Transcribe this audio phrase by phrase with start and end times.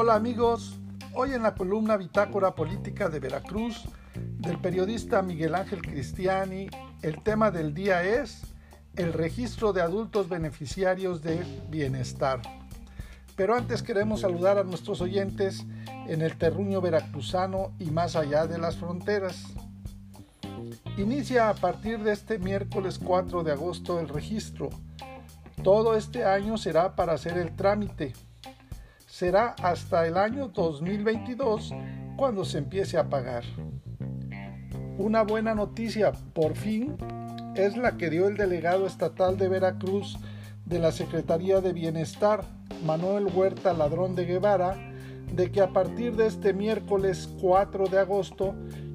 [0.00, 0.78] Hola amigos,
[1.12, 3.82] hoy en la columna Bitácora Política de Veracruz
[4.14, 6.68] del periodista Miguel Ángel Cristiani,
[7.02, 8.42] el tema del día es
[8.94, 12.40] el registro de adultos beneficiarios de bienestar.
[13.34, 15.66] Pero antes queremos saludar a nuestros oyentes
[16.06, 19.46] en el terruño veracruzano y más allá de las fronteras.
[20.96, 24.70] Inicia a partir de este miércoles 4 de agosto el registro.
[25.64, 28.12] Todo este año será para hacer el trámite.
[29.18, 31.74] Será hasta el año 2022
[32.16, 33.42] cuando se empiece a pagar.
[34.96, 36.96] Una buena noticia, por fin,
[37.56, 40.16] es la que dio el delegado estatal de Veracruz
[40.66, 42.44] de la Secretaría de Bienestar,
[42.86, 44.76] Manuel Huerta Ladrón de Guevara,
[45.32, 48.54] de que a partir de este miércoles 4 de agosto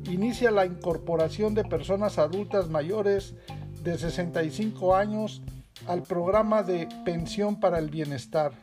[0.10, 3.36] inicia la incorporación de personas adultas mayores
[3.84, 5.42] de 65 años
[5.86, 8.54] al programa de pensión para el bienestar.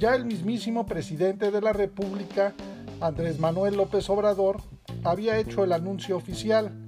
[0.00, 2.54] Ya el mismísimo presidente de la República,
[3.02, 4.56] Andrés Manuel López Obrador,
[5.04, 6.86] había hecho el anuncio oficial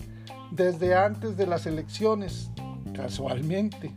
[0.50, 2.50] desde antes de las elecciones,
[2.94, 3.92] casualmente,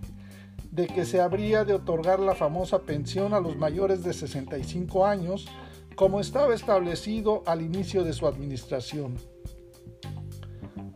[0.69, 5.47] de que se habría de otorgar la famosa pensión a los mayores de 65 años
[5.95, 9.15] como estaba establecido al inicio de su administración.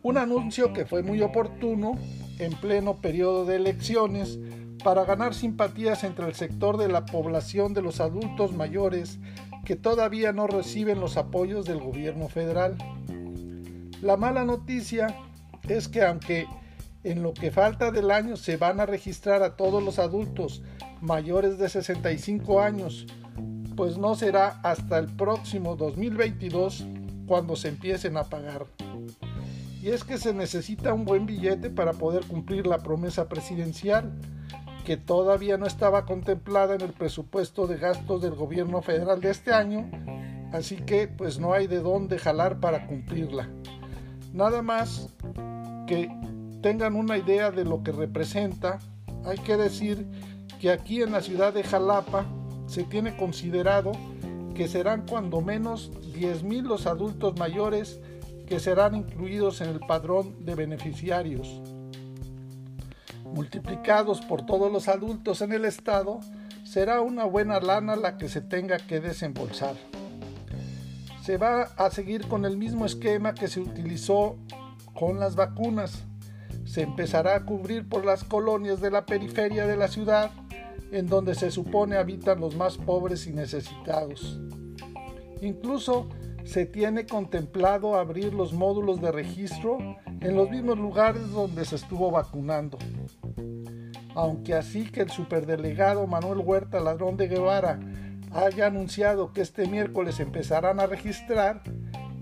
[0.02, 1.92] Un anuncio que fue muy oportuno
[2.38, 4.38] en pleno periodo de elecciones
[4.82, 9.18] para ganar simpatías entre el sector de la población de los adultos mayores
[9.64, 12.76] que todavía no reciben los apoyos del gobierno federal.
[14.02, 15.14] La mala noticia
[15.68, 16.46] es que aunque
[17.04, 20.62] en lo que falta del año se van a registrar a todos los adultos
[21.00, 23.06] mayores de 65 años
[23.80, 26.84] pues no será hasta el próximo 2022
[27.26, 28.66] cuando se empiecen a pagar.
[29.80, 34.12] Y es que se necesita un buen billete para poder cumplir la promesa presidencial,
[34.84, 39.52] que todavía no estaba contemplada en el presupuesto de gastos del gobierno federal de este
[39.52, 39.90] año,
[40.52, 43.48] así que pues no hay de dónde jalar para cumplirla.
[44.32, 45.14] Nada más
[45.86, 46.10] que
[46.62, 48.78] tengan una idea de lo que representa,
[49.24, 50.06] hay que decir
[50.60, 52.26] que aquí en la ciudad de Jalapa
[52.66, 53.92] se tiene considerado
[54.54, 58.00] que serán cuando menos 10.000 los adultos mayores
[58.46, 61.60] que serán incluidos en el padrón de beneficiarios.
[63.34, 66.20] Multiplicados por todos los adultos en el estado,
[66.64, 69.74] será una buena lana la que se tenga que desembolsar.
[71.22, 74.36] Se va a seguir con el mismo esquema que se utilizó
[74.94, 76.04] con las vacunas.
[76.64, 80.30] Se empezará a cubrir por las colonias de la periferia de la ciudad
[80.92, 84.40] en donde se supone habitan los más pobres y necesitados.
[85.40, 86.08] Incluso
[86.44, 89.78] se tiene contemplado abrir los módulos de registro
[90.20, 92.78] en los mismos lugares donde se estuvo vacunando.
[94.14, 97.78] Aunque así que el superdelegado Manuel Huerta Ladrón de Guevara
[98.32, 101.62] haya anunciado que este miércoles empezarán a registrar,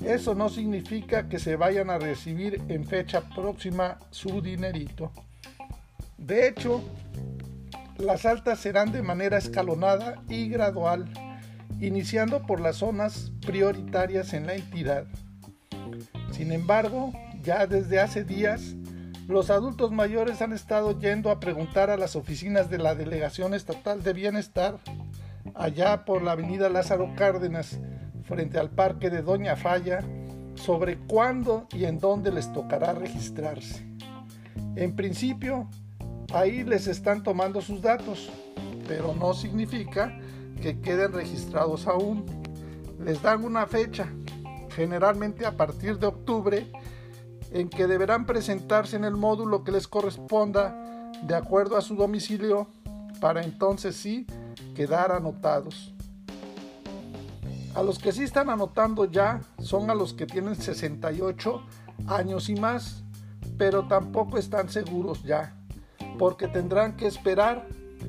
[0.04, 5.10] eso no significa que se vayan a recibir en fecha próxima su dinerito.
[6.16, 6.82] De hecho,
[7.98, 11.10] las altas serán de manera escalonada y gradual,
[11.80, 15.04] iniciando por las zonas prioritarias en la entidad.
[16.30, 17.12] Sin embargo,
[17.42, 18.74] ya desde hace días,
[19.26, 24.02] los adultos mayores han estado yendo a preguntar a las oficinas de la Delegación Estatal
[24.02, 24.78] de Bienestar,
[25.54, 27.78] allá por la avenida Lázaro Cárdenas,
[28.24, 30.02] frente al Parque de Doña Falla,
[30.54, 33.86] sobre cuándo y en dónde les tocará registrarse.
[34.76, 35.68] En principio,
[36.32, 38.30] ahí les están tomando sus datos,
[38.86, 40.18] pero no significa
[40.62, 42.24] que queden registrados aún.
[43.04, 44.08] Les dan una fecha,
[44.70, 46.66] generalmente a partir de octubre,
[47.52, 52.68] en que deberán presentarse en el módulo que les corresponda de acuerdo a su domicilio
[53.20, 54.26] para entonces sí
[54.74, 55.94] quedar anotados.
[57.74, 61.62] A los que sí están anotando ya son a los que tienen 68
[62.06, 63.02] años y más,
[63.56, 65.54] pero tampoco están seguros ya
[66.18, 67.66] porque tendrán que esperar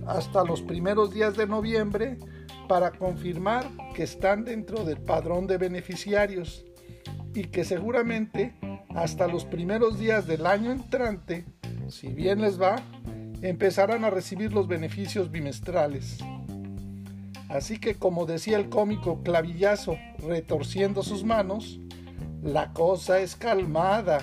[0.07, 2.17] hasta los primeros días de noviembre
[2.67, 6.65] para confirmar que están dentro del padrón de beneficiarios
[7.33, 8.58] y que seguramente
[8.95, 11.45] hasta los primeros días del año entrante,
[11.89, 12.77] si bien les va,
[13.41, 16.17] empezarán a recibir los beneficios bimestrales.
[17.47, 21.79] Así que como decía el cómico clavillazo retorciendo sus manos,
[22.41, 24.19] la cosa es calmada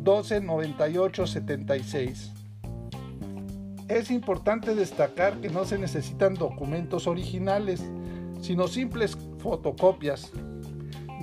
[0.04, 2.34] 129876.
[3.88, 7.82] Es importante destacar que no se necesitan documentos originales,
[8.42, 10.34] sino simples fotocopias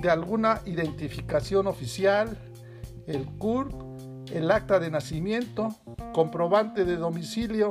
[0.01, 2.37] de alguna identificación oficial,
[3.07, 3.73] el CURP,
[4.33, 5.75] el acta de nacimiento,
[6.13, 7.69] comprobante de domicilio,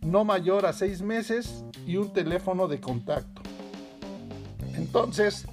[0.00, 3.42] no mayor a seis meses y un teléfono de contacto.
[4.74, 5.46] Entonces,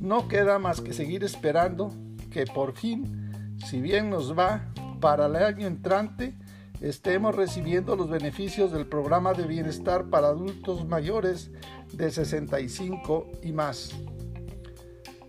[0.00, 1.90] no queda más que seguir esperando
[2.30, 6.34] que por fin, si bien nos va, para el año entrante
[6.80, 11.50] estemos recibiendo los beneficios del programa de bienestar para adultos mayores
[11.92, 13.94] de 65 y más.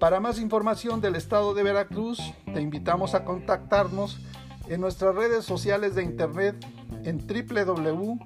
[0.05, 2.19] Para más información del estado de Veracruz,
[2.53, 4.19] te invitamos a contactarnos
[4.67, 6.63] en nuestras redes sociales de internet
[7.05, 8.19] en www